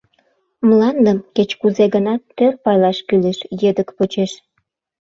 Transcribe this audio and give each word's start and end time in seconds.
Мландым, 0.67 1.17
кеч 1.35 1.49
кузе-гынат, 1.61 2.21
тӧр 2.37 2.53
пайлаш 2.63 2.97
кӱлеш, 3.07 3.39
едок 3.69 3.89
почеш. 3.97 4.31